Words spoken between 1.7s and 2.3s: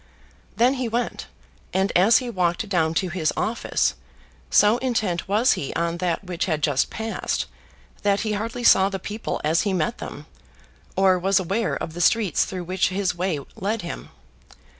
and as he